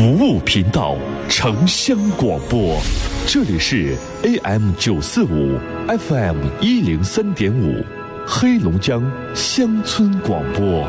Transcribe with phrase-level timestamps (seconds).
[0.00, 0.96] 服务频道，
[1.28, 2.80] 城乡广播，
[3.26, 5.58] 这里是 AM 九四五
[5.88, 7.84] ，FM 一零三点五，
[8.26, 9.02] 黑龙江
[9.34, 10.88] 乡村广播。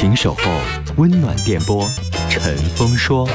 [0.00, 0.40] 请守候
[0.96, 1.86] 温暖电波，
[2.30, 3.28] 陈峰说。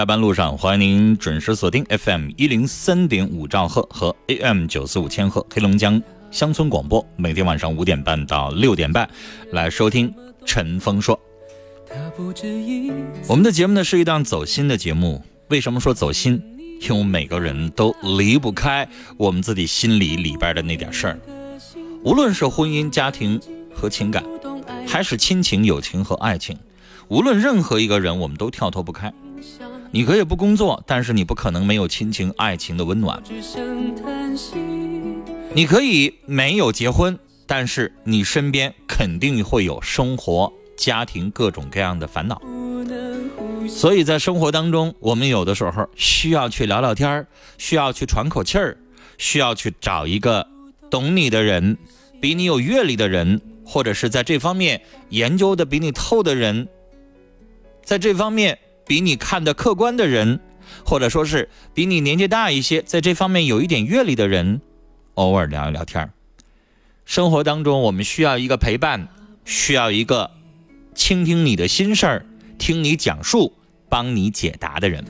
[0.00, 9.06] 下班路上欢迎您准时锁定 FM 一零三点五兆赫和 AM 九四五千赫黑龙江乡村广播，每天晚上五点半到六点半
[9.52, 10.10] 来收听
[10.46, 11.20] 陈峰说。
[13.28, 16.42] 我们的节目呢是一档走心的节目，为什么说走心？
[16.80, 21.18] 因为每个人都离不开我们自己心里里边的那点事儿，
[22.02, 23.38] 无论是婚姻、家庭
[23.74, 24.24] 和情感，
[24.86, 26.56] 还是亲情、友情和爱情，
[27.08, 29.12] 无论任何一个人，我们都跳脱不开。
[29.92, 33.20] 你可以不工作，但是你不可能没有亲情、爱情的温暖；
[35.52, 42.40] 你可以没有结婚，但是你身边肯定会有生活、家庭各种各样的烦恼。
[43.68, 47.26] 所以在生活当中，我们有的时候需要去聊聊天儿，
[47.58, 48.76] 需要去喘口气儿，
[49.18, 50.46] 需要去找一个
[50.88, 51.76] 懂你的人，
[52.20, 56.68] 比你有阅历的人，或者是在这方面研究的比你透的人，
[57.84, 58.58] 在这方面
[58.90, 60.40] 比你看的客观的人，
[60.84, 64.60] 或者说是比你年纪大一些，在这方面有一点阅历的人，
[65.14, 66.10] 偶尔聊一聊天儿。
[67.04, 69.06] 生活当中，我们需要一个陪伴，
[69.44, 70.32] 需要一个
[70.92, 72.26] 倾听你的心事儿，
[72.58, 73.52] 听你讲述，
[73.88, 75.04] 帮你解答的人。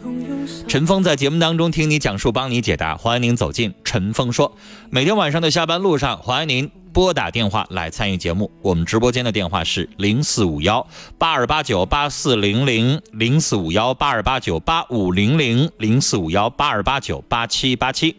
[0.69, 4.55] 陈峰在节目当中听你讲述，帮你解答，欢迎您走进陈峰说。
[4.91, 8.51] 每天晚上的下班路上，欢迎您拨打电话来参与节目。
[8.63, 10.87] 我们直播间的电话是零四五幺
[11.19, 18.17] 八二八九八四零零零四五幺八二八九八五零零零四五幺八二八九八七八七。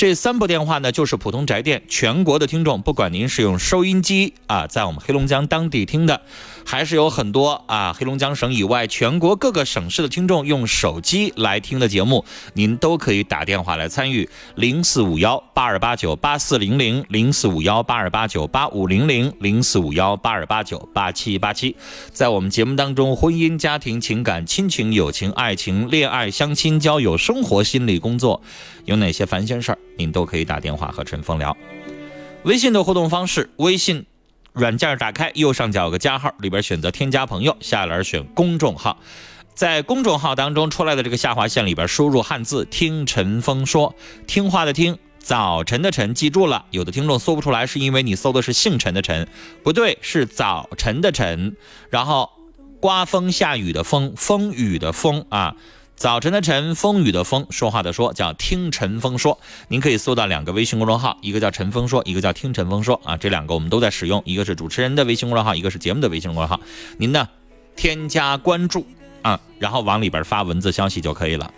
[0.00, 6.22] 这三部电话呢，就是普通宅电全国的听众，不管您是用收音机啊，在我们黑龙江当地听的，
[6.64, 12.24] 还是有很多啊黑龙江省以外全国各个省市的听众用手机来听的节目，
[12.54, 21.76] 您都可以打电话来参与零四五幺八二八九八四零零零四五幺八二八九八五零零零四五幺八二八九八七八七，
[22.10, 28.40] 在我们节目当中，婚姻、家庭、情感、亲情、友情、爱情、恋爱、相亲、交友、生活、心理、工作，
[28.86, 31.54] 有哪些烦心事儿，您都可以打电话和陈峰聊。
[32.44, 34.06] 微信的互动方式，微信
[34.54, 38.98] 软件打开，右上角有个加号，里边选择添加朋友，下栏选公众号，
[39.54, 43.94] 在公众号当中出来的这个下划线里边输入汉字“听陈峰说”，
[44.26, 44.98] 听话的听。
[45.18, 49.28] 早晨的晨，记住了，有的听众搜不出来，是因为你搜的是姓陈的陈，
[49.62, 51.54] 不对，是早晨的晨，
[51.90, 52.30] 然后
[52.80, 55.56] 刮风下雨的风，风雨的风啊，
[56.00, 59.38] 早晨的晨，风雨的风，说话的说，叫听陈峰说。
[59.68, 66.58] 您可以搜到两个微信公众号，一个叫陈峰说，一个叫听陈峰说啊，这两个我们都在使用，一个是主持人的微信公众号，一个是节目的微信公众号。
[66.96, 67.28] 您呢，
[67.76, 68.86] 添加关注
[69.20, 71.52] 啊，然后往里边发文字消息就可以了。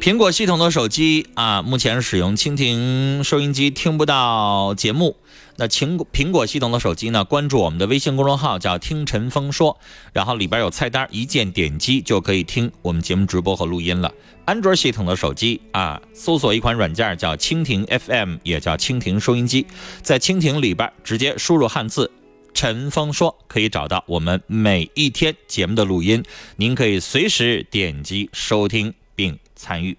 [0.00, 5.16] 苹果系统的手机啊，目前使用蜻蜓收音机听不到节目，
[5.58, 9.78] 那苹果苹果系统的手机呢，关注我们的微信公众号叫“听陈峰说”，
[10.12, 14.12] 然后里边有菜单，一键点击就可以听我们节目直播和录音了。
[14.44, 19.66] 安卓系统的手机啊，搜索一款软件叫蜻蜓 FM，也叫蜻蜓收音机，
[20.02, 22.10] 在蜻蜓里边直接输入汉字
[22.54, 26.22] “陈峰说”，可以找到我们每一天节目的录音，
[26.56, 29.96] 您可以随时点击收听并参与。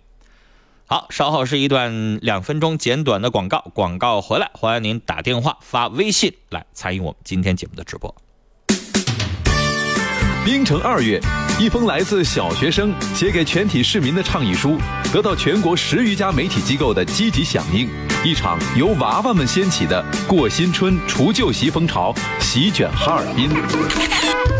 [0.89, 8.15] 好，稍后是一段两分钟简短的广告，广告回来，欢迎您打电话发微信来参与我们今天节目的直播。
[10.45, 11.19] 冰城二月，
[11.59, 14.77] 一封来自小学生写给全体市民的倡议书，
[15.11, 17.89] 得到全国十余家媒体机构的积极响应。
[18.23, 23.49] 一场由娃娃们掀起的过新春除旧习风潮席卷哈尔滨。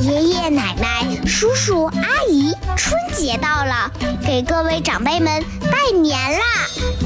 [0.01, 3.91] 爷爷奶奶、叔叔阿姨，春节到了，
[4.23, 6.39] 给各位长辈们拜年啦！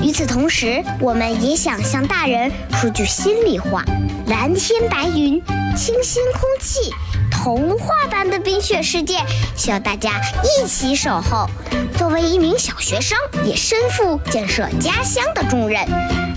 [0.03, 3.83] 与此同时，我们也想向大人说句心里话：
[4.27, 5.41] 蓝天白云，
[5.75, 6.93] 清新空气。
[7.31, 9.19] 童话般的冰雪世界，
[9.55, 11.49] 需要大家一起守候。
[11.97, 15.87] 作为一名小学生，也身负建设家乡的重任。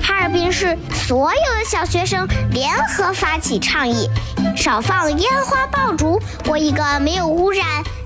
[0.07, 4.07] 哈尔滨市所有的小学生联合发起倡议：
[4.55, 7.65] 少放烟花爆竹，过一个没有污染、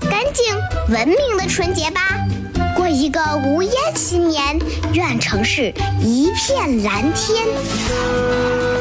[0.09, 0.45] 干净、
[0.87, 1.99] 文明的春节吧。
[2.73, 4.57] 过一个无烟新年，
[4.93, 7.45] 愿城市一片蓝天。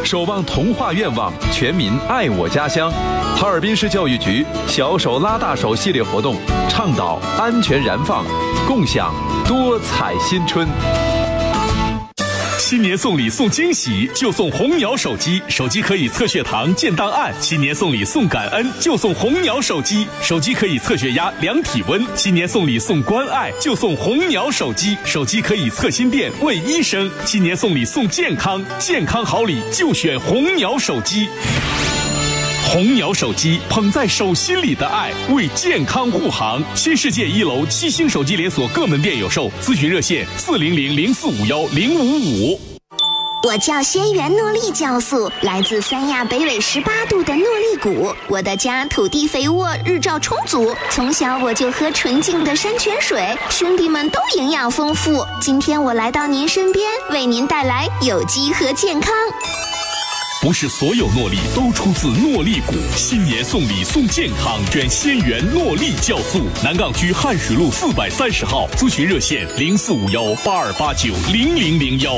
[0.04, 2.92] 守望童话愿望，全民爱我家乡。
[3.36, 6.36] 哈尔滨市教育局“小手拉大手”系列活动，
[6.68, 8.24] 倡导安全燃放，
[8.68, 9.12] 共享
[9.44, 10.68] 多彩新春。
[12.68, 17.34] 新年送礼送惊喜，就送红鸟手机，手机可以测血糖、建档案。
[17.40, 22.06] 新年送礼送感恩，就送红鸟手机，手机可以测血压、量体温。
[22.14, 27.10] 新年送礼送关爱，就送红鸟手机，手机可以测心电、问医生。
[27.24, 31.26] 新年送礼送健康，健康好礼就选红鸟手机。
[32.70, 36.62] 红鸟手机捧在手心里的爱，为健康护航。
[36.74, 42.60] 新世界一楼七星手机连锁各门店有售，咨询热线四零零零四五幺零五五。
[43.44, 48.14] 我叫仙源诺丽酵素，来自三亚北纬十八度的诺丽谷。
[48.28, 55.24] 我的家土地肥沃，日照充足，从小我就喝纯净的山泉水，兄弟们都营养丰富。
[55.40, 59.14] 今天我来到您身边，为您带来有机和健康。
[60.40, 66.42] 不是所有诺丽都出自诺丽谷，新年送礼送健康，选仙源诺丽酵素。
[66.62, 72.12] 南岗区汉水路四百三十号，咨询热线零四五幺八二八九零零零幺。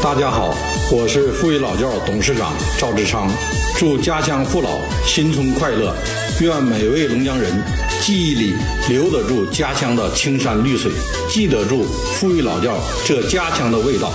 [0.00, 0.54] 大家好，
[0.92, 3.28] 我是富裕老窖董事长赵志昌，
[3.76, 5.92] 祝家乡父老新春快乐，
[6.40, 7.52] 愿每位龙江人
[8.00, 8.54] 记忆里
[8.88, 10.92] 留得住家乡的青山绿水，
[11.28, 11.82] 记得住
[12.14, 14.12] 富裕老窖这家乡的味道。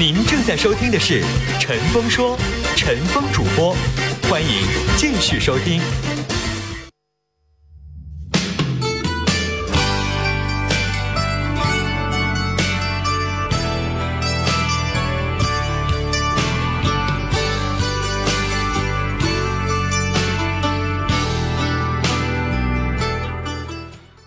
[0.00, 1.20] 您正在收听的是
[1.60, 2.34] 《陈峰说》，
[2.74, 3.76] 陈峰主播，
[4.30, 4.66] 欢迎
[4.96, 5.78] 继续收听。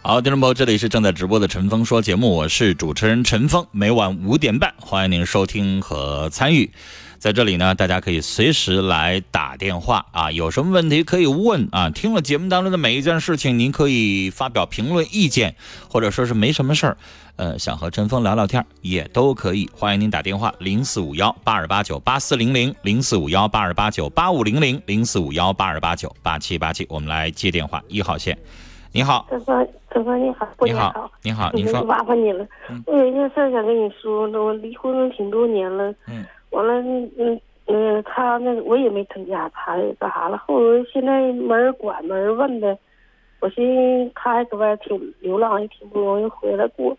[0.05, 6.69] 好，听众朋友，这里是正在直播的陈峰说节目，我是主持人陈峰，每晚五点半，欢迎您收听和参与。
[7.19, 11.89] 在这里呢，大家可以随时来打电话啊，有什么问题可以问啊。
[11.89, 15.55] 听了节目当中的每一件事情，您可以发表评论意见，
[15.87, 16.97] 或者说是没什么事儿，
[17.37, 19.69] 呃，想和陈峰聊聊天也都可以。
[19.73, 28.37] 欢迎您打电话零四五幺八二八九八四零零零四五幺八二八九八五零零零四五幺八二八九八七八七，我们来接电话，一号线，
[28.93, 32.45] 你好，陈峰，陈峰你好，过你年好，你好，您说，麻烦你了，
[32.85, 36.73] 我有一件事儿想跟你说，我离婚了挺多年了，嗯，完了，
[37.17, 42.77] 嗯嗯，他那个我也没成家，他也干啥了，后来现在没人管，没人问的，
[43.39, 43.65] 我寻
[44.05, 46.95] 思他还搁外挺流浪，也挺不容易回来过，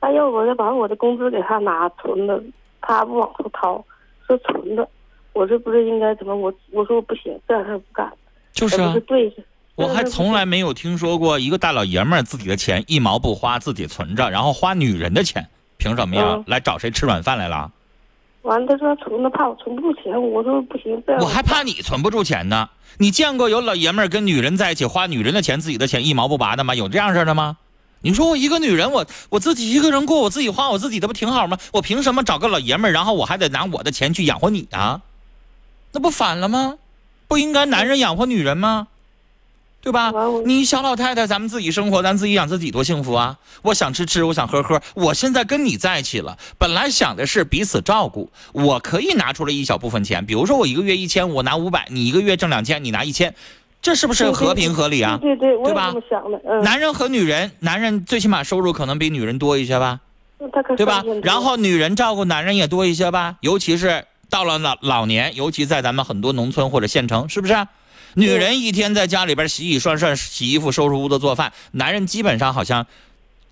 [0.00, 2.42] 他要我再把我的工资给他拿存的，
[2.80, 3.84] 他不往出掏，
[4.26, 4.88] 说存的，
[5.34, 6.34] 我这不是应该怎么？
[6.34, 8.12] 我我说我不行，这样事儿不干，
[8.50, 8.88] 就是啊。
[8.88, 9.36] 不是，对的。
[9.78, 16.44] 我还从来没有听说过一个大老爷们儿自己的钱一毛不花，自己存着，然后花女人的钱，凭什么呀嗯？
[16.48, 17.70] 来找谁吃软饭来了？
[18.42, 22.68] 完了，他说存的怕我存不住钱，我说不行，我还怕你存不住钱呢。
[22.96, 26.74] 你见过有老爷们儿跟女人在一起花女人的钱，自己的钱一毛不拔的吗？
[26.74, 27.56] 有这样式的吗？
[28.00, 31.56] 你说我一个女人，我我自己一个人过，我自己花我自己的不挺好吗？
[31.72, 35.02] 我凭什么找个老爷们儿，然后我还得拿我的钱去养活你啊？
[35.92, 36.74] 那不反了吗？
[37.28, 38.88] 不应该男人养活女人吗？
[39.88, 40.12] 对对吧？
[40.44, 43.36] 你小老太太，咱们自己生活，咱自己养自己多幸福啊！
[43.62, 44.80] 我想吃吃，我想喝喝。
[44.94, 53.34] 我现在跟你在一起了，本来想的是彼此照顾，我可以拿出来一小部分钱，比如说我一个月一千，我拿五百，你一个月挣两千，你拿一千，
[53.80, 55.18] 这是不是和平合理啊？
[55.20, 55.94] 对对对，我也吧。
[56.44, 60.00] 嗯，男人和女人，男人最起码收入可能比女人多一些吧，
[60.76, 61.02] 对吧？
[61.22, 67.54] 然后女人照顾男人也多一些吧，尤其是到了老老年，尤其在咱们很多农村或者县城，是不是？
[68.14, 72.86] 女人一天在家里边洗洗涮涮、洗衣服、收拾屋子、做饭，男人基本上好像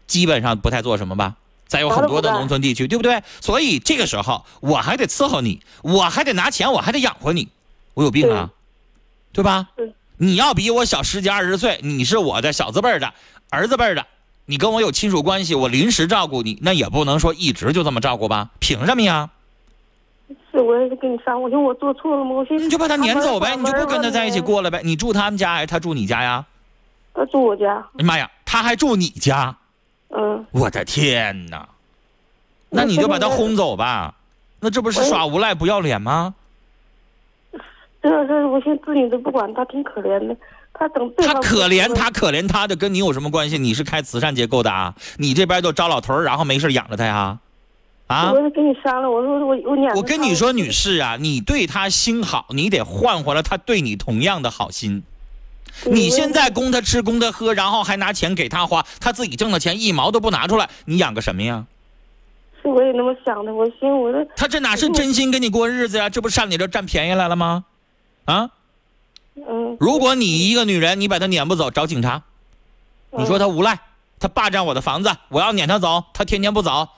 [0.06, 1.34] 基本上不太做什么吧。
[1.68, 3.22] 再有很多的农村地区，对不对？
[3.40, 7.48] 所以这个时候我还得伺候你，我还得拿钱，我还得养活你，
[7.94, 8.50] 我有病啊，
[9.32, 9.68] 对吧？
[9.76, 13.12] 对你要比我小十几二十岁，你是我的小字辈儿的
[13.50, 14.06] 儿子辈儿的，
[14.44, 18.50] 你跟我有亲属关系，我临时照顾你，那也不能说一直就这么照顾吧？
[18.60, 19.30] 凭什么呀？
[20.56, 22.30] 是我也是跟你商量，我寻思我做错了吗？
[22.30, 24.40] 我寻思你就把他撵走呗，你就不跟他在一起。
[24.40, 24.80] 过了呗？
[24.84, 26.44] 你住他们家还是他住你家呀？
[27.14, 29.56] 他住我家，哎妈呀，他还住你家！
[30.10, 31.68] 嗯，我的天哪！
[32.70, 34.14] 那你就把他轰走吧，
[34.60, 36.34] 那这不是耍无赖不要脸吗？
[38.02, 40.36] 这这我寻思子女都不管，他挺可怜的。
[40.78, 43.58] 他等对他可怜他可怜他的，跟你有什么关系？
[43.58, 44.94] 你是开慈善机构的啊？
[45.16, 47.38] 你这边就招老头儿，然后没事养着他呀？
[48.06, 48.32] 啊？
[48.32, 55.02] 我是跟你商量，我说我我撵我跟你说，女士啊，你对他心好，你得换回来他对你同样的好心。
[55.84, 61.66] 你现在供他吃，供他喝，然后还拿钱给他花，他自己挣的钱一毛都不拿出来，你养个什么呀？
[62.62, 66.08] 是我也那么想的，我心我这他这哪是真心跟你过日子呀？
[66.08, 67.64] 这不上你这占便宜来了吗？
[68.24, 68.50] 啊！
[69.36, 72.22] 嗯，如果你一个女人，你把他撵不走，找警察，
[73.10, 73.78] 你说他无赖，
[74.18, 76.88] 他霸占我的房子，我要撵他走，他天天不走，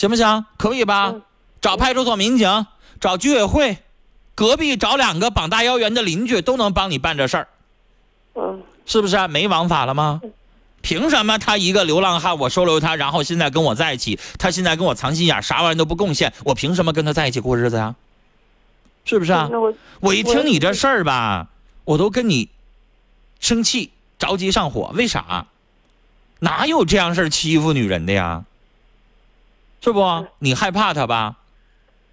[0.00, 0.46] 行行不行？
[0.56, 1.10] 可以吧？
[1.12, 1.22] 嗯
[1.60, 2.66] 找派出所民警，
[3.00, 3.76] 找居委会，
[4.34, 7.48] 隔壁找两个膀大腰圆的邻居，都能帮你办这事儿，
[8.34, 9.28] 嗯，是不是、啊？
[9.28, 10.22] 没王法了吗？
[10.80, 17.94] 凭什么他一个流浪汉，我收留他，然后现在跟我在一起，他现在跟我藏心眼，啥玩意儿都不贡献，我凭什么跟他在一起过日子呀？
[19.04, 19.50] 是不是啊？
[19.52, 21.48] 我我一听你这事儿吧，
[21.84, 22.48] 我都跟你
[23.38, 24.92] 生气、着急上火。
[24.94, 25.44] 为啥？
[26.38, 28.44] 哪有这样事儿欺负女人的呀？
[29.80, 30.26] 是不？
[30.38, 31.36] 你害怕他吧？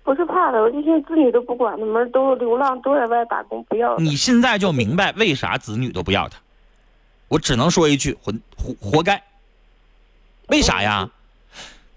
[0.03, 4.01] 不是怕他，我就寻思子女都不管他们，都流浪，都在外打工，不要他。
[4.01, 6.37] 你现在就明白为啥子女都不要他。
[7.27, 9.21] 我只能说一句，活活活该。
[10.47, 11.09] 为啥呀？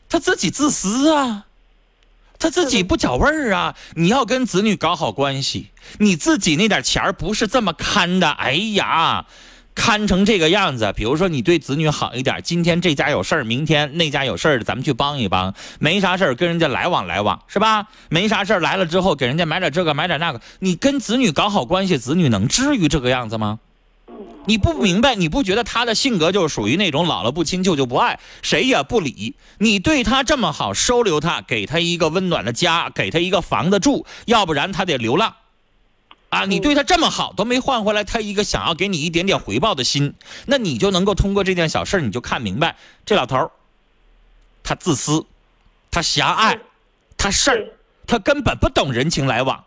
[0.08, 1.46] 他自己自私啊，
[2.36, 3.76] 他自己不觉味儿啊。
[3.94, 8.28] 你要跟子女搞好关系，你自己那点钱儿不是这么看的。
[8.28, 9.24] 哎呀，
[9.74, 15.54] 看成这个样子，比如说你对子女好一点，今天这家有事儿，明天那家有事儿，咱们去帮一帮。
[15.78, 17.86] 没啥事儿跟人家来往来往，是吧？
[18.08, 23.60] 没啥事儿来了之后，给人家买点这个买点那个，你跟子女搞好关系，子女能至于这个样子吗？
[24.46, 29.34] 你不明白，你不觉得他的性格就是属于那种姥姥不亲舅舅不爱，谁也不理。
[29.58, 35.34] 你对他这么好，收留他，给他一个温暖的家，给他一个房子住，要不然他得流浪。
[36.30, 40.14] 啊，你对他这么好，都没换回来他一个想要给你一点点回报的心，
[40.46, 43.50] 那你就能够通过这件小事你就看明白，这老头儿，
[44.62, 45.26] 他自私，
[45.90, 46.58] 他狭隘，
[47.16, 47.72] 他事儿，
[48.06, 49.64] 他根本不懂人情来往，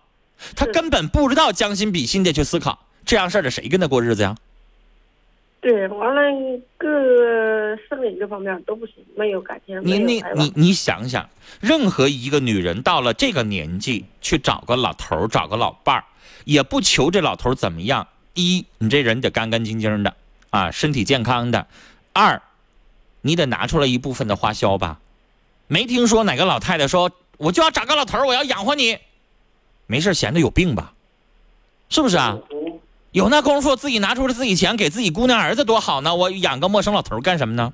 [0.55, 4.35] 他根本不知道将心比心的去思考，这样事儿的谁跟他过日子呀？
[5.63, 6.21] 对，完了
[6.77, 6.89] 各
[7.87, 11.29] 生理这方面都不行，没有感情，你你你你想想，
[11.61, 16.03] 任何一个女人到了这个年纪，去找个老头儿，找个老伴儿，
[16.43, 18.05] 也不求这老头儿怎么样。
[18.33, 20.13] 一，你这人得干干净净的，
[20.49, 21.65] 啊，身体健康的；
[22.11, 22.41] 二，
[23.21, 24.99] 你得拿出来一部分的花销吧。
[25.67, 28.97] 没听说哪个老太太说我就要找个老头儿，我要养活你，
[29.87, 30.93] 没事儿闲的有病吧？
[31.87, 32.37] 是不是啊？
[33.13, 36.15] 有那功夫自己拿出了自己钱给自己姑娘儿子多好呢？
[36.15, 37.71] 我养个陌生老头干什么呢？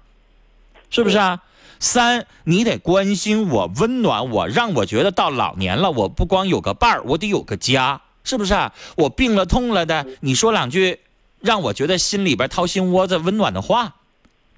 [0.90, 1.42] 是不是啊？
[1.80, 8.74] 三，你得关心我，温暖我，让我觉得到老年了，我不光有个伴儿，我得有个家，是不是啊？
[8.98, 11.00] 我病了痛了的，你说两句，
[11.40, 13.96] 让我觉得心里边掏心窝子温暖的话，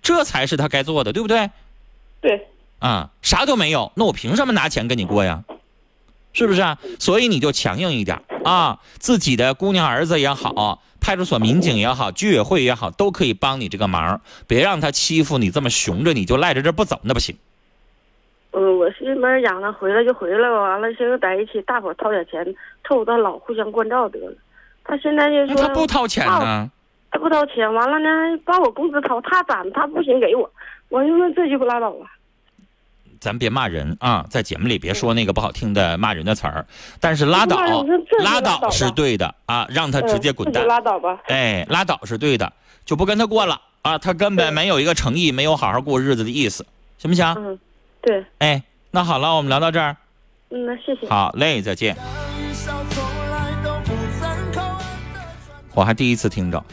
[0.02, 1.52] 这才是他该做的，对不对？
[2.22, 2.48] 对，
[2.80, 5.44] 啊，啥都没有，那我凭什么拿钱跟你过呀？
[6.34, 6.78] 是不是啊？
[7.00, 17.36] 所以你就强硬一点啊，自己的姑娘儿子也好，派出所民警也好，居委会也好，都可以帮你这个忙，别让他欺负你，这么熊着你就赖在这不走，那不行。
[18.54, 22.44] 嗯，我寻思没人养了，回来就回来吧，完了现在在一起，大伙掏点钱，
[22.88, 24.34] 凑合到老，互相关照得了。
[24.84, 26.70] 他现在就那说他不掏钱呢？
[27.12, 28.10] 他不掏钱，完了呢，
[28.44, 30.50] 把我工资掏，他攒，他不行给我，
[30.90, 32.06] 我就说这就不拉倒了。
[33.22, 36.66] 咱别骂人啊，在节目里别说那个不好听的骂人的词儿。
[37.00, 40.68] 但是拉倒拉拉倒是对的啊，让他直接滚蛋嗯。
[40.68, 41.20] 拉倒吧。
[41.28, 42.52] 哎，拉倒是对的，
[42.84, 46.66] 就不跟他过了啊，他根本没有一个诚意，没有好好过日子的意思，
[46.98, 47.26] 行不行？
[47.38, 47.60] 嗯，
[48.02, 49.96] 对，哎，那好了，我们聊到这儿，
[50.50, 51.08] 嗯，那谢谢。
[51.08, 51.96] 好嘞，再见。
[55.76, 56.66] 我还第一次听着，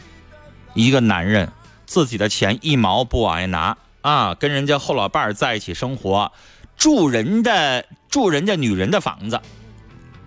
[0.73, 1.47] 一个男人
[1.85, 6.31] 自己的钱一毛不往外拿啊，跟人家后老伴儿在一起生活，
[6.77, 9.41] 住人的住人家女人的房子，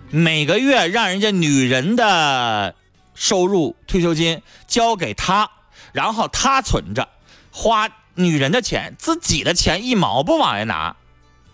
[0.09, 2.75] 每个月让人家女人的
[3.15, 5.49] 收入退休金交给他，
[5.91, 7.09] 然后他存着，
[7.51, 10.95] 花女人的钱，自己的钱一毛不往外拿，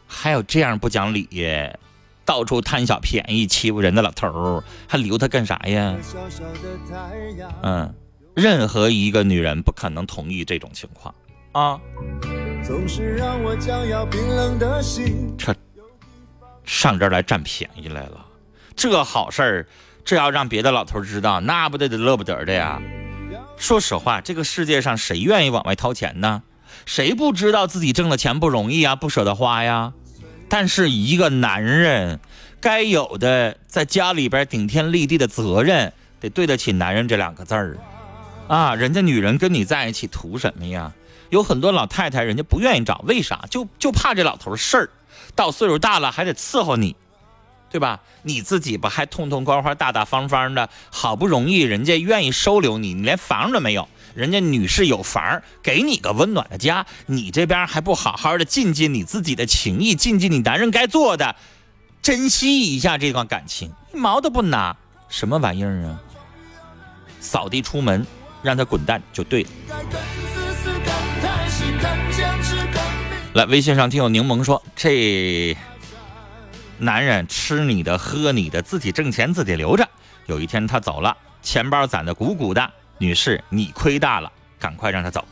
[0.07, 1.27] 还有这样不讲理！
[2.25, 5.95] 到处贪小便宜、欺负人的老头儿，还留他干啥呀？
[7.63, 7.95] 嗯，
[8.35, 11.15] 任何一个女人不可能同意这种情况
[11.51, 11.79] 啊！
[12.63, 15.34] 总是让我将要冰冷的心。
[15.38, 15.56] 这
[16.63, 18.25] 上这儿来占便宜来了，
[18.75, 19.68] 这好事儿，
[20.06, 22.79] 这要让别的老头知道，那不得得乐不得的呀！
[23.58, 26.44] 说实话，这个世界上谁愿意往外掏钱呢？
[26.86, 29.94] 谁不知道自己挣的钱不容易啊，不舍得花呀？
[30.48, 32.20] 但是一个男人
[32.62, 37.77] 该有的在家里边顶天立地的责任，得对得起“男人”这两个字儿
[38.48, 38.75] 啊！
[38.75, 40.94] 人家女人跟你在一起图什么呀？
[41.29, 43.45] 有很多老太太人家不愿意找，为啥？
[43.50, 44.89] 就就怕这老头事儿，
[45.36, 46.95] 到岁数大了还得伺候你，
[47.69, 48.00] 对吧？
[48.24, 53.88] 你自己不还痛痛快快、大大方方的，好不容易人家愿意收留你，你连房都没有。
[54.15, 61.36] 人家女士有房，给你个温暖的家，你这边还不好好的尽尽你自己的情谊，尽尽你男人该做的，
[62.01, 64.75] 珍惜一下这段感情，一毛都不拿，
[65.09, 66.01] 什么玩意儿啊？
[67.19, 68.05] 扫地出门，
[68.41, 69.50] 让他滚蛋就对了。
[73.33, 75.55] 来，微信上听友柠檬说，这
[76.79, 79.88] 男人吃你的，喝你的，自己挣钱自己留着。
[80.25, 82.71] 有一天他走了，钱包攒的鼓鼓的。
[82.98, 85.24] 女士，你亏大了，赶快让他走。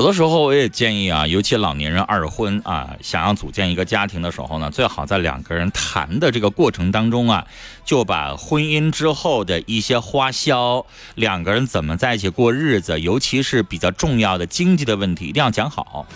[0.00, 7.46] 有的时候我也建议啊，尤其老年人二婚啊，想要组建一个家庭的时候呢，最好在两个人谈的这个过程当中啊，
[7.84, 10.86] 就把婚姻之后的一些花销，
[11.16, 16.06] 两个人怎么在一起过日子，尤其是比较重要的经济的问题，一定要讲好，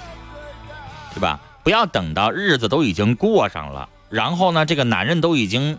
[1.12, 1.38] 对吧？
[1.62, 5.78] 不要等到日子都已经过上了，然后呢，这个男人都已经。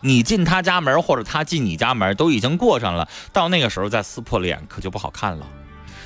[0.00, 5.46] 你进他家门，或者他进你家门，都已经过上了，到那个时候再撕破脸，可就不好看了。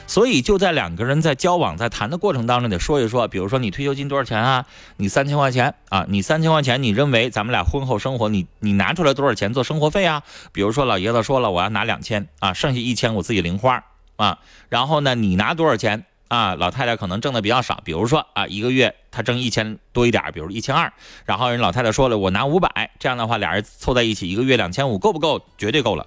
[0.08, 4.64] 所以就在两个人在交往、在谈的过程当中，得说一说，比如说你退休金多少钱啊？
[4.96, 6.06] 你三千块钱啊？
[6.08, 10.22] 你三千块钱，你认为咱们俩婚后生活，你你拿出来多少钱做生活费啊？
[10.50, 13.84] 比如说老爷子说了，我要拿两千啊，剩下一千我自己零花
[14.16, 14.38] 啊。
[14.70, 16.54] 然后呢，你拿多少钱啊？
[16.54, 20.90] 老太太可能挣的比较少，比如说啊，一个月她挣一千多一点，比如一千二。
[21.26, 25.44] 然后人老太太说了，我拿五百，这样的话俩人凑在一起，一个月两千五，够不够？
[25.58, 26.06] 绝对够了。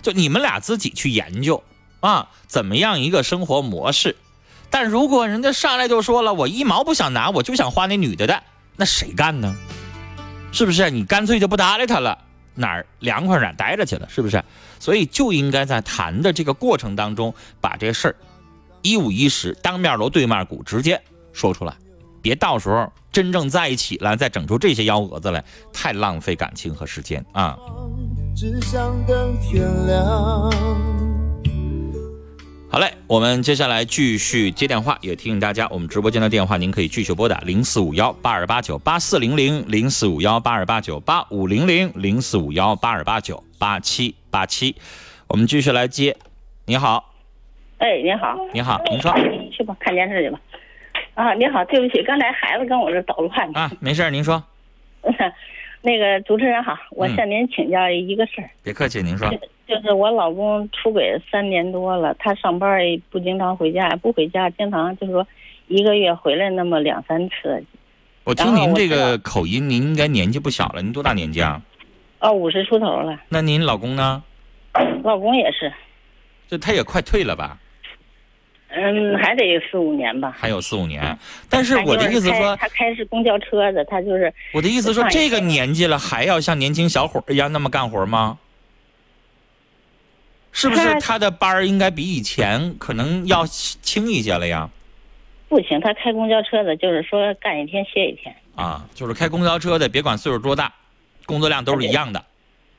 [0.00, 1.62] 就你们俩自己去研究。
[2.00, 4.16] 啊，怎么样一个生活模式？
[4.70, 8.42] 但如果人家上来就说了，我一毛不想拿，我就想花那女的的，
[8.76, 9.54] 那谁干呢？
[10.52, 10.90] 是不是？
[10.90, 12.18] 你干脆就不搭理他了，
[12.54, 14.42] 哪儿凉快哪儿待着去了，是不是？
[14.78, 18.16] 所以就应该在谈的这个过程当中，把这事儿
[18.82, 21.74] 一五一十、当面锣对面鼓直接说出来，
[22.22, 27.58] 别到时候真正在一起了，再整出这些幺蛾子来，太浪费感情和时间啊！
[28.36, 30.89] 只想等天亮。
[32.72, 44.76] 好嘞，我们接下来继续接电话，也提醒大家，我们直播间的电话您可以继续拨打零四五幺八二八九八四零零零四五幺八二八九八五零零零四五幺八二八九八七八七，
[45.26, 46.16] 我们继续来接。
[46.66, 47.12] 你好，
[47.78, 49.12] 哎，你好，你好，您说
[49.50, 50.38] 去吧，看电视去吧。
[51.14, 53.50] 啊，你好，对不起，刚才孩子跟我这捣乱。
[53.52, 54.40] 啊，没事儿，您说，
[55.82, 58.50] 那个主持人好，我向您请教一个事儿。
[58.62, 59.30] 别客气，您说。
[59.66, 65.24] 就是我老公出轨三年多了，他上班也不经常回家，不回家，经常就是说
[65.68, 67.64] 一个月回来那么两三次。
[68.24, 71.62] 我听您这个口音，您应该年纪不小了，您多大年纪啊？
[72.18, 73.20] 哦，五十出头了。
[73.28, 74.24] 那您老公呢？
[75.04, 75.72] 老公也是。
[76.48, 77.59] 这他也快退了吧？
[78.72, 80.34] 嗯，还得四五年吧。
[80.38, 81.18] 还有四五年。
[81.48, 88.38] 但是我的意思说，他开是公交车的，他就是我的意思说，这个年纪了还要像年轻小伙一样那么干活吗？
[90.52, 94.68] 是不是他的班儿应该比以前可能要轻一些了呀？
[95.48, 98.34] 不行，他开公交车的，就是说干一天歇一天。
[98.56, 100.72] 啊，就是开公交车的，别管岁数多大，
[101.24, 102.24] 工作量都是一样的。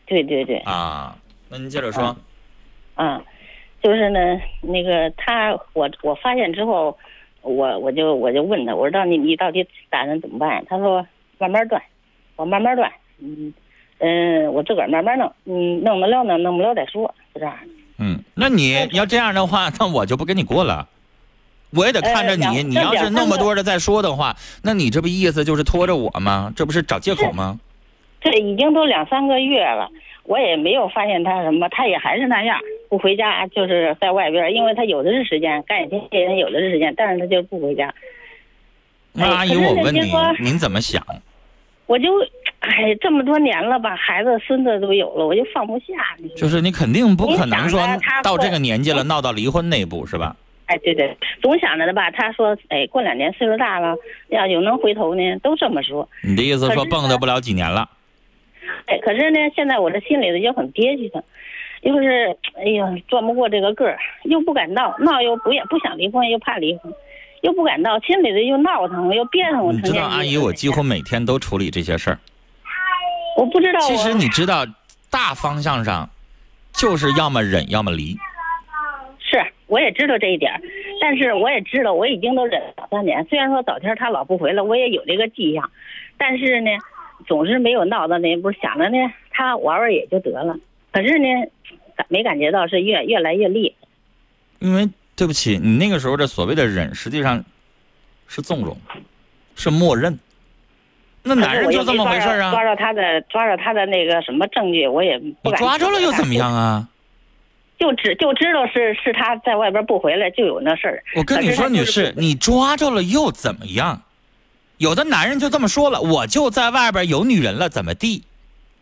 [0.06, 0.58] 对对对。
[0.60, 1.15] 啊，
[1.49, 2.15] 那您接着说。
[2.95, 3.23] 嗯，
[3.82, 4.20] 就是呢，
[4.62, 6.98] 那个他，我我发现之后，
[7.41, 10.63] 我我就我就问他，我说到你你到底打算怎么办？
[10.70, 11.06] 他说
[11.38, 11.82] 慢慢断，
[12.36, 13.54] 我慢慢断，嗯
[14.00, 17.13] 嗯，我自个儿慢慢弄，嗯，弄得了呢，弄不了再说。
[17.34, 17.56] 是这样
[17.98, 20.88] 嗯，那你要这样的话，那我就不跟你过了。
[21.74, 26.52] 我也得看着你，你要是那么多的再说的话，那你这不意思就是拖着我吗？
[26.56, 27.60] 这不是找借口吗？
[28.20, 29.89] 这已经都两三个月了，
[30.24, 32.60] 我也没有发现他什么，他也还是那样，
[32.91, 37.95] 不回家，就是在外边，因为他有的是时间干一天，别人有的是时间，但是他就不回家。
[39.13, 40.01] 那阿姨，我问你，
[40.41, 41.01] 您怎么想？
[41.86, 42.10] 我就。
[42.62, 45.86] 哎，这么多年了吧，孩子孙子都有了，我就放不下。
[46.38, 47.82] 就是你肯定不可能说
[48.23, 50.36] 到这个年纪了闹到离婚那一步是吧？
[50.67, 52.12] 哎，对对，总想着的吧。
[52.12, 53.95] 他说，哎，过两年岁数大了，
[54.27, 56.08] 要有能回头呢，都这么说。
[56.23, 57.89] 你的意思说蹦跶不了几年了？
[58.86, 61.23] 哎，可是呢，现在我这心里头就很憋屈他，
[61.82, 66.94] 就是哎呀，转不过这个个儿，又不敢闹，闹又不也不想离婚，又怕离婚，
[67.41, 69.72] 又不敢闹，心里头又闹腾，又别扭。
[69.72, 72.20] 你知道，阿姨，我几乎每天都处理这些事儿。
[73.36, 73.80] 我不知道。
[73.80, 74.63] 其实你知道，
[75.10, 76.08] 大方向上，
[76.72, 78.15] 就是要么忍，要么离。
[79.20, 80.52] 是，我也知道这一点
[81.00, 83.26] 但是我也知道，我已经都忍了三年。
[83.26, 85.72] 虽然说早天他老不回来，我也有这个迹象，
[86.17, 86.70] 但是呢，
[87.26, 88.52] 总是没有闹到那步。
[88.52, 88.98] 想着呢，
[89.32, 90.56] 他玩玩也就得了。
[90.91, 91.27] 可是呢，
[92.08, 93.88] 没感觉到是越越来越厉害。
[94.60, 97.43] 因为对不起，你那个时候的所谓的忍，实际上
[98.27, 98.77] 是纵容，
[99.56, 100.19] 是默认。
[101.23, 102.51] 那男人就这么回事啊！
[102.51, 105.60] 抓着他的，抓着他的那个什么证据，我也不敢。
[105.60, 106.88] 抓着了又怎么样啊？
[107.80, 111.04] 就知就知道是是他在外边不回来，就有那事儿。
[111.15, 114.01] 我跟你说，女士，你抓着了又怎么样？
[114.77, 118.23] 有的男人就这么说了，我就在外边有女人了，怎么地？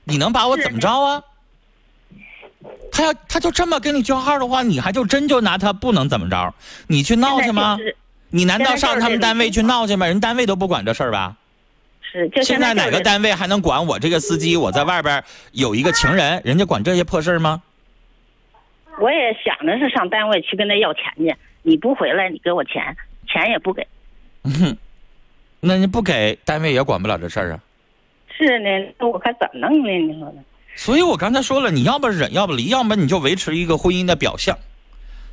[0.06, 1.24] 你能把我怎么着啊？
[2.91, 6.54] 他要他就这么跟你叫号的话，你还就真就拿他不能怎么着？
[6.88, 7.78] 你去闹去吗？
[8.30, 10.06] 你难道上他们单位去闹去吗？
[10.06, 11.36] 人单位都不管这事儿吧？
[12.02, 14.58] 是，现在哪个单位还能管我这个司机？
[14.58, 17.62] 我在外边有一个情人， 人家管这些破事吗？
[18.99, 22.95] 我也想着是上单位去跟他要钱去，你不回来，你给我钱，
[23.28, 23.88] 钱也不给。
[24.43, 24.78] 哼，
[25.62, 27.60] 那你不给，单位也管不了这事儿啊。
[28.38, 29.91] 是呢，那我可怎么弄呢？
[29.91, 30.41] 你说呢？
[30.80, 34.58] 所以我刚才说了，你要不忍，要不离，要么你就维持一个婚姻的表象。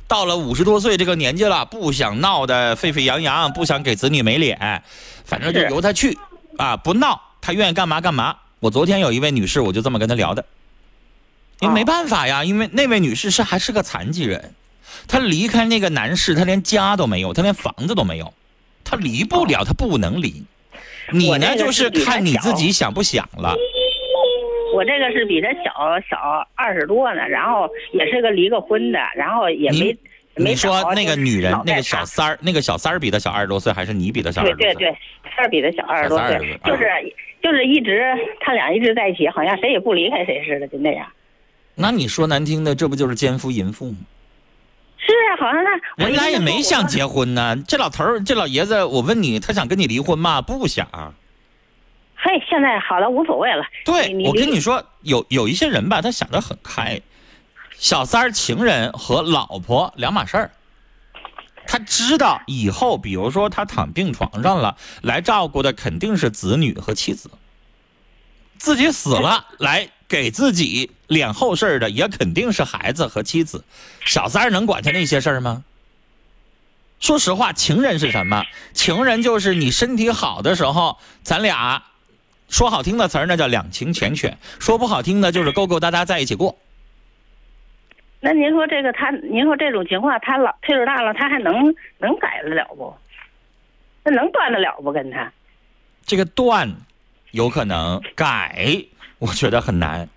[0.05, 4.83] 到了五十多岁这个年纪了，不想闹得沸沸扬扬，不想给子女没脸，
[5.23, 6.17] 反正就由他去。
[6.57, 8.35] 啊，不闹，他愿意干嘛干嘛。
[8.59, 10.43] 我昨天有一位女士，我就这么跟她聊的。
[11.61, 14.53] 因为没办法呀，因为那位女士是还是个残疾人，
[15.07, 18.33] 她离开那个男士，她连家都没有，她连房子都没有，
[18.83, 20.43] 她离不了，她不能离。
[21.13, 23.55] 你呢，就是看你自己想不想了。
[24.73, 29.97] 我这个是比他小小二十多呢，然后也是个离过婚的，然后也没。
[30.39, 34.73] 你说那个女人，那个小三儿，那个小三儿比他小二十多岁，还是你比他小二十多岁？
[34.73, 34.97] 对对对，
[35.35, 36.85] 三儿比他小二十多岁，就是
[37.41, 41.07] 就是一直他俩一直在一起，好像谁也不离开谁似的，就那样。
[41.73, 43.97] 那你说难听的，这不就是奸夫淫妇吗？
[44.99, 47.55] 是啊，好像那人家也没想结婚呢。
[47.67, 50.39] 这老头儿，这老爷子，我问你，他想跟你离婚吗？
[50.41, 50.87] 不想。
[52.19, 53.63] 嘿，现在好了，无所谓了。
[53.85, 56.99] 对，我跟你说，有有一些人吧，他想得很开。
[57.77, 60.51] 小三儿情人和老婆两码事儿，
[61.67, 67.29] 他知道以后，比如说他躺病床上了，来照顾的肯定是子女和妻子，
[68.57, 73.63] 自己死了 来给自己脸后事的也肯定是孩子和妻子。
[74.03, 75.63] 小三儿能管他那些事儿吗？
[76.99, 78.43] 说实话，情人是什么？
[78.73, 81.83] 情人就是你身体好的时候，咱俩
[82.49, 86.57] 说好听的词儿那叫两情缱绻，说不好听的就是勾勾搭搭在一起过。
[88.19, 91.53] 那您说这个他，您说这种情况，他老岁数大了，他还能
[91.99, 92.95] 能改得了不？
[94.03, 94.91] 那能断得了不？
[94.91, 95.31] 跟他
[96.05, 96.73] 这个断，
[97.31, 98.85] 有可能改，
[99.19, 100.09] 我觉得很难。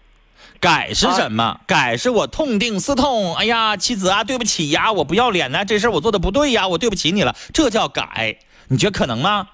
[0.61, 1.61] 改是什么？
[1.67, 3.35] 改是我痛定思痛。
[3.35, 8.39] 哎呀，妻子啊，对不起呀，我不要脸呐，这事我做的不对呀，我对不起你了，这叫改。
[8.69, 9.49] 你觉得可能吗？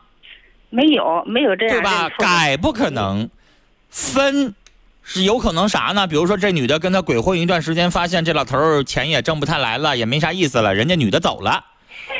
[0.70, 2.08] 没有，没有这样对吧？
[2.18, 3.28] 改不可能，
[3.90, 4.54] 分。
[5.08, 6.04] 是有可能啥呢？
[6.08, 11.64] 比如说这女的跟他鬼混一段时间，发现这老头钱也挣不太来了，也没啥意思了，人家女的走了，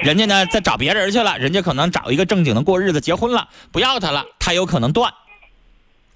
[0.05, 5.13] 人家呢再找别人去了，人家可能找一个正经的过日子，结婚了，不要他了，他有可能断，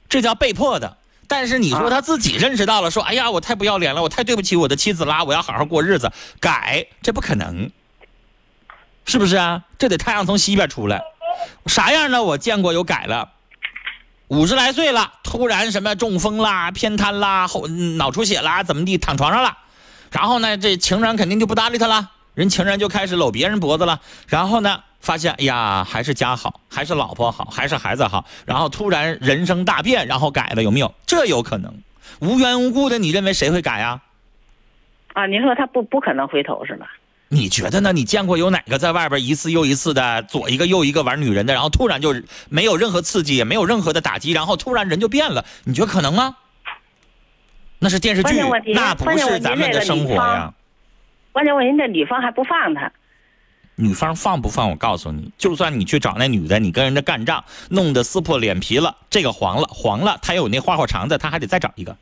[0.09, 0.97] 这叫被迫的。
[1.27, 7.69] 但是你说他自己认识到了，说哎呀，我太不要脸了，我太对不起我的妻子啦，我要好好过日子，改，这不可能，
[9.07, 9.65] 是不是啊？
[9.77, 11.03] 这得太阳从西边出来，
[11.67, 12.23] 啥样呢？
[12.23, 13.31] 我见过有改了，
[14.29, 19.59] 五十来岁了，突然什么中风啦、偏瘫啦、后脑出血啦，怎么地，躺床上了，
[20.11, 24.83] 然后呢，这情人肯定就不搭理他了，人情人就开始搂别人脖子了，然后呢？
[25.01, 30.95] 发现，哎呀，还是家好，还是老婆好，还是孩子好，然后突然人生大变，然后改了，有没有？
[31.07, 31.73] 这有可能，
[32.19, 34.03] 无缘无故的，你认为谁会改呀？
[35.15, 36.87] 啊，您说他不不可能回头是吧？
[37.33, 37.93] 你觉得呢？
[37.93, 42.13] 你见过有哪个在外边一次又一次的左一个右一个玩女人的，然后突然就
[42.49, 45.45] 没有任何刺激，也没有任何的打击，然后突然人就变了？
[45.63, 46.35] 你觉得可能吗？
[47.79, 48.43] 那是电视剧，
[48.75, 50.53] 那不是咱们的生活呀。
[51.31, 52.91] 关键问题，那女方还不放他。
[53.77, 54.69] 女方放不放？
[54.69, 61.97] 我告诉你，就算你去找那女的，你跟人家干仗，弄得撕破脸皮了，这个黄了，黄了，他有那花花肠子，他还得再找一个。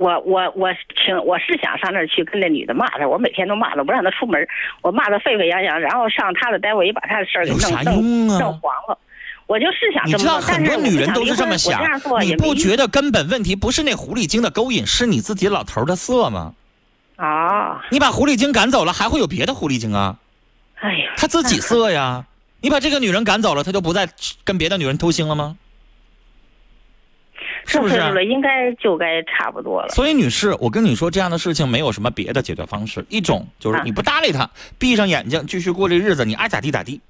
[0.00, 4.48] 我我我挺我是想上那儿去跟那女的骂她，我每天都骂她，不让她出门，
[4.80, 8.98] 我骂她沸沸扬扬，然后上她的单位也，把她的事儿给弄弄弄黄了。
[9.46, 11.82] 我就是想你知道很多女人都是这么想，
[12.22, 16.54] 你不觉得根本问题不是那狐狸精的勾引，是你自己老头的色吗？
[17.16, 17.84] 啊！
[17.90, 20.16] 你把狐狸精赶走了，还会有别的狐狸精啊？
[20.76, 22.24] 哎呀，他自己色呀！
[22.62, 24.08] 你把这个女人赶走了，他就不再
[24.44, 25.58] 跟别的女人偷腥了吗？
[27.70, 28.24] 是不是？
[28.26, 29.88] 应该就该差不多了。
[29.90, 33.06] 所以，女士，我跟你说，这样的事情没有什么别的解决方式。
[33.08, 37.00] 一种就是你不搭理他，闭上眼睛继续过这日子，你爱咋地咋地。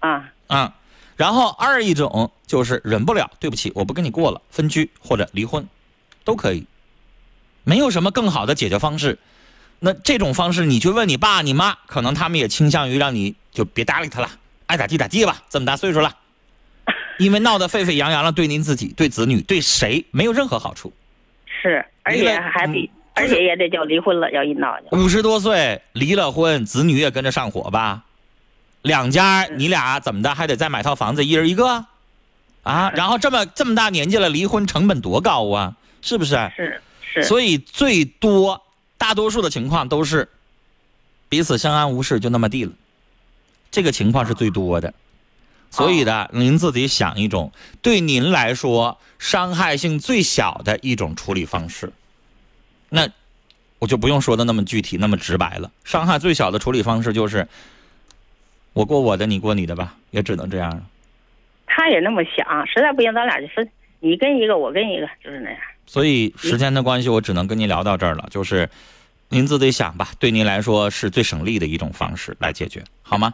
[0.00, 0.74] 啊啊！
[1.16, 5.68] 然后二一种就是忍不了，对不起，我不跟你过了，分居或者离婚，
[6.24, 6.66] 都可以。
[7.64, 9.18] 没有什么更好的解决方式。
[9.78, 14.28] 那这种方式，你去问你爸你妈，可能他们也倾向于让你就别搭理他了，
[14.66, 15.42] 爱咋地咋地吧。
[15.50, 16.16] 这么大岁数了，
[17.22, 20.92] 因为闹得沸沸扬扬了，对您自己、对子女、对谁没有任何好处。
[21.46, 28.04] 是，而且还比，而且也得叫离婚了，要一闹五十多岁离了婚，子女也跟着上火吧？
[28.82, 31.86] 两家你俩怎么的，还得再买套房子，一人一个？
[32.64, 35.76] 啊，然后这么这么大年纪了，离婚成本多高啊？
[36.02, 36.34] 是不是？
[36.56, 36.82] 是
[37.14, 37.22] 是。
[37.22, 38.60] 所以最多。
[38.98, 40.28] 大多数的情况都是
[41.28, 42.70] 彼此相安无事，就那么地了。
[43.68, 44.94] 这个情况是最多的，
[45.72, 51.90] 所以呢，您自己想一种对您来说伤害性最小的一种处理方式。
[52.90, 53.08] 那
[53.78, 55.72] 我就不用说的那么具体、那么直白了。
[55.82, 57.48] 伤害最小的处理方式就是
[58.74, 60.86] 我过我的，你过你的吧，也只能这样。
[61.66, 63.66] 他也那么想，实在不行，咱俩就分，
[64.00, 65.58] 你跟一个，我跟一个，就是那样。
[65.86, 68.28] 所以时间的关系，我只能跟您聊到这儿了。
[68.30, 68.68] 就是，
[69.30, 73.32] 您自己想吧，对您来说是最省力的一种方式来解决，好吗？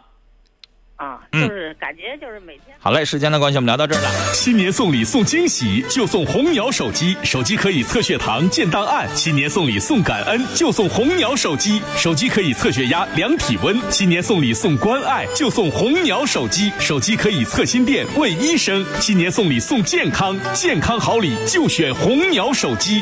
[0.99, 2.75] 啊，就是感觉就是每天。
[2.77, 4.33] 好嘞，时间的关系，我们聊到这儿了。
[4.33, 23.01] 新年送礼送惊喜，就送红鸟手机，手机可以测血糖、建档案；新年送礼送感恩，就送红鸟手机，手机可以测血压、量体温；新年送礼送关爱，就送红鸟手机，手机可以测心电、问医生；新年送礼送健康，健康好礼就选红鸟手机。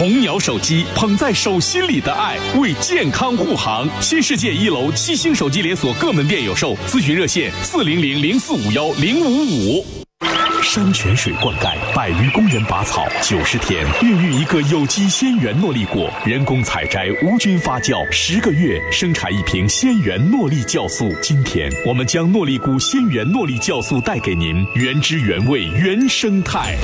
[0.00, 3.86] 红鸟手机捧在手心里的爱，为健康护航。
[4.00, 9.84] 新世界一楼七星手机连锁各门店有售，咨询热线四零零零四五幺零五五。
[10.62, 21.14] 山泉水灌溉，百余工人拔草，九十天孕育一个有机鲜源诺丽果，人工采摘，无菌发酵，十个月生产一瓶鲜源诺丽酵素。
[21.20, 26.74] 今天我们将诺丽菇鲜源诺丽酵素带给您，原汁原味，原生态。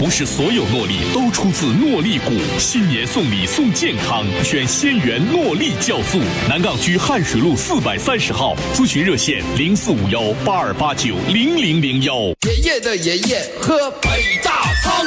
[0.00, 6.18] 不是所有诺丽都出自诺丽谷，新年送礼送健康，选仙源诺丽酵素。
[6.48, 12.14] 南岗区汉水路四百三十号，咨询热线零四五幺八二八九零零零幺。
[12.48, 15.04] 爷爷的爷爷喝北大仓，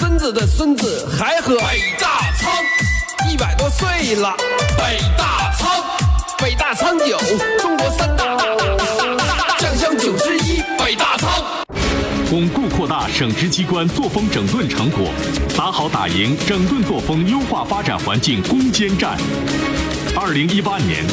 [0.00, 4.36] 孙子的孙子还喝北大仓，一百多岁了，
[4.76, 5.82] 北大仓，
[6.36, 7.18] 北大仓酒，
[7.58, 8.36] 中国三大
[9.58, 11.42] 酱香酒之一，北大仓。
[12.28, 12.65] 巩固
[12.98, 15.12] 大省直机关作风整顿成果，
[15.54, 19.18] 打好打赢整顿作风优化发展环境攻坚战。
[20.18, 21.04] 二零一八年，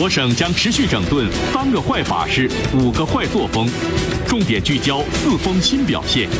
[0.00, 3.68] 我省将持续整顿三个坏法式、五个坏作风，
[4.26, 6.30] 重点聚焦四风新表现，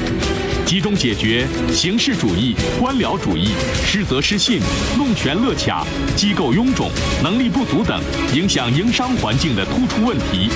[0.64, 3.50] 集中解决形式主义、官僚主义、
[3.84, 4.58] 失责失信、
[4.96, 6.90] 弄权乐卡、机构臃肿、
[7.22, 8.00] 能力不足等
[8.32, 10.48] 影响营商环境的突出问题。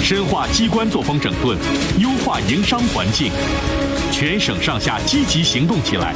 [0.00, 1.56] 深化机关作风整顿，
[1.98, 3.32] 优化营商环境。
[4.12, 6.14] 全省上下积极行动起来，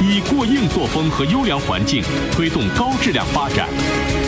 [0.00, 3.68] 以过硬作风和优良环境推动高质量发展，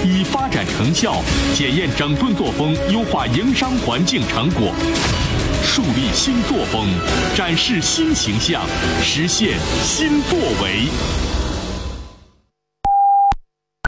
[0.04, 1.22] 以发展成效
[1.54, 4.72] 检验整顿作风，优化营商环境成果，
[5.62, 6.88] 树立新作风，
[7.36, 8.62] 展示新形象，
[9.02, 11.31] 实现新作为。